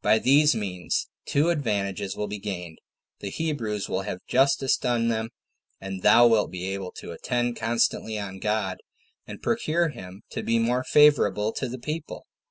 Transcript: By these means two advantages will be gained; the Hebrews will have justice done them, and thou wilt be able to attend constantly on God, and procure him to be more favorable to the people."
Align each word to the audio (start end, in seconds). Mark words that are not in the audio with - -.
By 0.00 0.18
these 0.18 0.54
means 0.54 1.08
two 1.26 1.50
advantages 1.50 2.16
will 2.16 2.28
be 2.28 2.38
gained; 2.38 2.78
the 3.20 3.28
Hebrews 3.28 3.90
will 3.90 4.00
have 4.04 4.24
justice 4.26 4.74
done 4.78 5.08
them, 5.08 5.28
and 5.82 6.00
thou 6.00 6.26
wilt 6.26 6.50
be 6.50 6.66
able 6.72 6.92
to 6.92 7.12
attend 7.12 7.56
constantly 7.56 8.18
on 8.18 8.38
God, 8.38 8.78
and 9.26 9.42
procure 9.42 9.90
him 9.90 10.22
to 10.30 10.42
be 10.42 10.58
more 10.58 10.82
favorable 10.82 11.52
to 11.52 11.68
the 11.68 11.78
people." 11.78 12.26